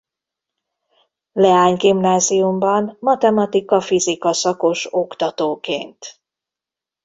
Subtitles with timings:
[1.33, 6.21] Leány Gimnáziumban matematika-fizika szakos oktatóként.